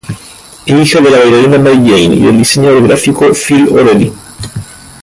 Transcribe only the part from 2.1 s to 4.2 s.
y del diseñador gráfico Phil O'Reilly.